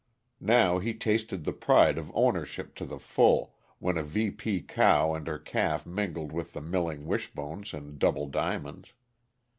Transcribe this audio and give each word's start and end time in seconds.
Now 0.39 0.79
he 0.79 0.95
tasted 0.95 1.43
the 1.43 1.53
pride 1.53 1.99
of 1.99 2.09
ownership 2.15 2.73
to 2.77 2.85
the 2.87 2.97
full, 2.97 3.53
when 3.77 3.99
a 3.99 4.03
VP 4.03 4.61
cow 4.63 5.13
and 5.13 5.27
her 5.27 5.37
calf 5.37 5.85
mingled 5.85 6.31
with 6.31 6.53
the 6.53 6.61
milling 6.61 7.05
Wishbones 7.05 7.71
and 7.71 7.99
Double 7.99 8.25
Diamonds. 8.25 8.93